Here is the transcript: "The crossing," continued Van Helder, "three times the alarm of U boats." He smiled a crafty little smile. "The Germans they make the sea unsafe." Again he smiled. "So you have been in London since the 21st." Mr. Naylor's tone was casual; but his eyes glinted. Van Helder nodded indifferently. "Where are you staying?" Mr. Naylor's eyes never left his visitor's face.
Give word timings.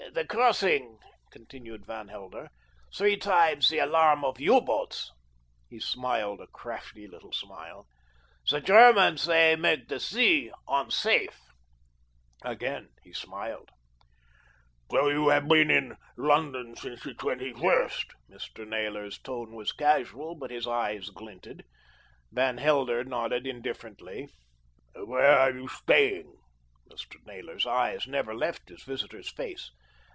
"The 0.13 0.25
crossing," 0.25 0.97
continued 1.31 1.85
Van 1.85 2.09
Helder, 2.09 2.49
"three 2.93 3.15
times 3.15 3.69
the 3.69 3.79
alarm 3.79 4.25
of 4.25 4.41
U 4.41 4.59
boats." 4.59 5.09
He 5.69 5.79
smiled 5.79 6.41
a 6.41 6.47
crafty 6.47 7.07
little 7.07 7.31
smile. 7.31 7.87
"The 8.49 8.59
Germans 8.59 9.23
they 9.23 9.55
make 9.55 9.87
the 9.87 10.01
sea 10.01 10.51
unsafe." 10.67 11.39
Again 12.43 12.89
he 13.03 13.13
smiled. 13.13 13.69
"So 14.91 15.07
you 15.07 15.29
have 15.29 15.47
been 15.47 15.71
in 15.71 15.95
London 16.17 16.75
since 16.75 17.03
the 17.03 17.13
21st." 17.13 18.07
Mr. 18.29 18.67
Naylor's 18.67 19.17
tone 19.17 19.53
was 19.55 19.71
casual; 19.71 20.35
but 20.35 20.51
his 20.51 20.67
eyes 20.67 21.09
glinted. 21.09 21.63
Van 22.33 22.57
Helder 22.57 23.05
nodded 23.05 23.47
indifferently. 23.47 24.27
"Where 24.93 25.39
are 25.39 25.53
you 25.53 25.69
staying?" 25.69 26.35
Mr. 26.91 27.15
Naylor's 27.25 27.65
eyes 27.65 28.05
never 28.07 28.35
left 28.35 28.67
his 28.67 28.83
visitor's 28.83 29.29
face. 29.31 29.71